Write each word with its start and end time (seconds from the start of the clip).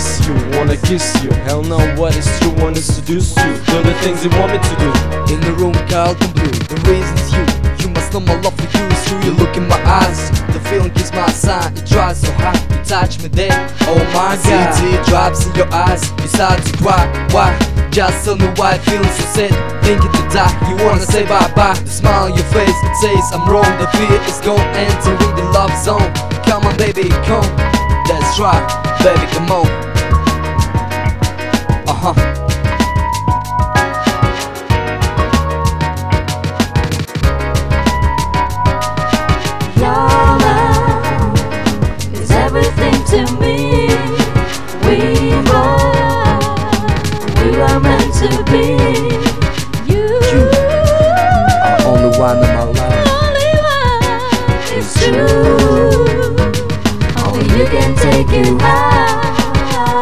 miss 0.00 0.26
you, 0.26 0.34
wanna 0.56 0.76
kiss 0.88 1.04
you. 1.22 1.30
Hell 1.44 1.62
no, 1.62 1.78
what 2.00 2.16
is 2.16 2.26
true, 2.40 2.52
wanna 2.62 2.80
seduce 2.80 3.36
you. 3.36 3.52
Do 3.68 3.82
the 3.82 3.94
things 4.02 4.24
you 4.24 4.30
want 4.40 4.52
me 4.52 4.58
to 4.58 4.74
do. 4.84 4.90
In 5.32 5.40
the 5.44 5.52
room, 5.60 5.76
called 5.92 6.16
and 6.24 6.32
blue. 6.32 6.56
The 6.72 6.78
reason's 6.88 7.28
you. 7.36 7.44
You 7.80 7.88
must 7.92 8.12
know 8.12 8.20
my 8.20 8.36
love 8.40 8.56
for 8.56 8.68
you 8.76 8.84
is 8.88 9.02
true. 9.06 9.20
You 9.26 9.32
look 9.32 9.56
in 9.56 9.68
my 9.68 9.80
eyes. 9.84 10.30
The 10.54 10.60
feeling 10.68 10.92
is 10.96 11.12
my 11.12 11.28
sign. 11.30 11.76
It 11.76 11.84
dries 11.84 12.20
so 12.20 12.32
hot. 12.40 12.56
You 12.70 12.80
touch 12.84 13.20
me 13.22 13.28
there. 13.28 13.58
Oh 13.92 14.00
my 14.16 14.40
God. 14.40 14.72
See 14.74 14.88
teardrops 14.88 15.46
in 15.46 15.54
your 15.54 15.70
eyes. 15.72 16.02
You 16.22 16.28
start 16.28 16.62
to 16.64 16.72
cry. 16.78 17.04
Why? 17.32 17.50
Just 17.90 18.24
tell 18.24 18.36
me 18.36 18.48
why 18.56 18.78
feeling 18.78 19.14
so 19.20 19.24
sad. 19.36 19.52
Thinking 19.84 20.12
to 20.16 20.24
die. 20.32 20.52
You 20.68 20.76
wanna 20.84 21.04
say 21.04 21.24
bye 21.24 21.52
bye. 21.54 21.76
The 21.76 21.90
smile 21.90 22.32
on 22.32 22.34
your 22.34 22.48
face. 22.56 22.78
It 22.88 22.96
says 23.04 23.24
I'm 23.36 23.44
wrong. 23.50 23.70
The 23.76 23.88
fear 23.96 24.16
is 24.24 24.40
gone. 24.40 24.64
Entering 24.72 25.36
the 25.36 25.44
love 25.52 25.74
zone. 25.84 26.08
Come 26.48 26.64
on, 26.64 26.76
baby, 26.78 27.08
come. 27.28 27.48
That's 28.08 28.40
right, 28.40 28.64
baby, 29.04 29.26
come 29.32 29.50
on. 29.52 29.89
Be. 49.00 49.92
You, 49.92 50.06
I'm 51.64 51.86
only 51.86 52.18
one 52.18 52.36
in 52.36 52.50
my 52.54 52.64
life. 52.64 53.08
only 53.20 53.50
one 53.64 54.78
is 54.78 54.88
true. 54.94 56.36
Only 57.24 57.44
you 57.58 57.66
can 57.66 57.94
take 57.96 58.30
high. 58.60 59.20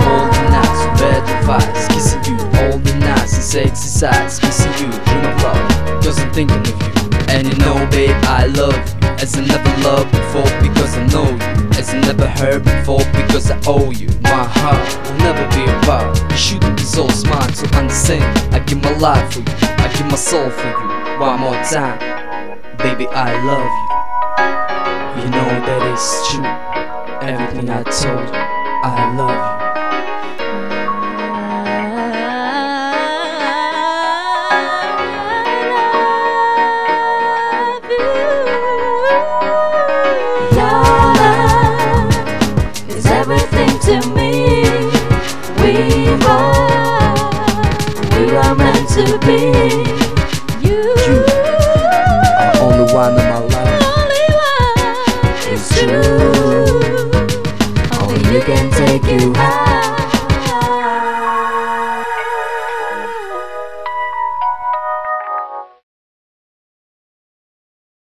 All 0.08 0.26
the 0.32 0.42
nights 0.50 0.80
you 0.82 0.91
bed 0.98 1.22
kissing 1.88 2.24
you. 2.24 2.38
All 2.58 2.78
the 2.78 2.94
nights 2.98 3.34
and 3.34 3.42
sexy 3.42 3.88
sights, 3.88 4.41
you. 4.80 4.91
Dream 5.06 5.24
of 5.24 5.42
love, 5.42 6.06
I'm 6.20 6.32
thinking 6.32 6.58
of 6.58 6.66
you. 6.69 6.98
And 7.28 7.46
you 7.46 7.56
know, 7.58 7.86
babe, 7.91 8.16
I 8.24 8.46
love 8.46 8.74
you. 8.74 9.08
As 9.20 9.36
I 9.36 9.44
never 9.44 9.82
loved 9.82 10.10
before 10.12 10.50
because 10.62 10.96
I 10.96 11.06
know 11.06 11.28
you. 11.28 11.69
As 11.78 11.91
I 11.91 12.00
never 12.00 12.26
heard 12.26 12.64
before 12.64 13.04
because 13.12 13.50
I 13.50 13.60
owe 13.66 13.91
you. 13.91 14.08
My 14.22 14.44
heart 14.44 14.78
will 15.04 15.19
never 15.19 15.44
be 15.54 15.64
apart. 15.70 16.19
You 16.30 16.36
shouldn't 16.36 16.76
be 16.76 16.84
so 16.84 17.08
smart 17.08 17.52
to 17.54 17.66
understand. 17.76 18.38
For 18.98 19.04
you, 19.04 19.44
I 19.46 19.94
give 19.96 20.06
my 20.06 20.16
soul 20.16 20.50
for 20.50 20.66
you. 20.66 21.20
One 21.20 21.38
more 21.38 21.54
time, 21.62 22.00
baby, 22.78 23.06
I 23.06 23.30
love 23.46 23.70
you. 25.14 25.22
You 25.22 25.30
know 25.30 25.46
that 25.46 25.92
it's 25.92 26.32
true. 26.32 26.42
Everything 27.22 27.70
I 27.70 27.84
told 27.84 28.28
you, 28.28 28.34
I 28.34 29.14
love 29.16 29.52
you. 29.52 29.57
to 49.06 49.19
be 49.26 49.41
you. 50.66 50.81
You 51.06 51.25
are 52.42 52.56
only 52.60 52.92
one 52.92 53.12
in 53.12 53.26
my 53.32 53.38
life. 53.38 53.82
Only 53.94 54.26
one 54.47 54.78
is 55.54 55.62
true. 55.70 56.81
Only 58.00 58.22
you 58.34 58.41
can 58.42 58.70
take 58.72 59.04
you 59.04 59.32
high. 59.34 59.78